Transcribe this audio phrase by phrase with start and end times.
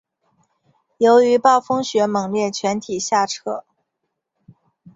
[0.97, 3.63] 由于暴风雪猛烈全体下撤。